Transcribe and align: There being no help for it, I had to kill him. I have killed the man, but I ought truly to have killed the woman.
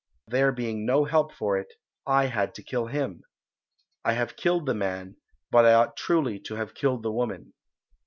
There 0.25 0.51
being 0.51 0.83
no 0.83 1.05
help 1.05 1.31
for 1.31 1.59
it, 1.59 1.75
I 2.07 2.25
had 2.25 2.55
to 2.55 2.63
kill 2.63 2.87
him. 2.87 3.21
I 4.03 4.13
have 4.13 4.35
killed 4.35 4.65
the 4.65 4.73
man, 4.73 5.17
but 5.51 5.63
I 5.63 5.75
ought 5.75 5.95
truly 5.95 6.39
to 6.39 6.55
have 6.55 6.73
killed 6.73 7.03
the 7.03 7.11
woman. 7.11 7.53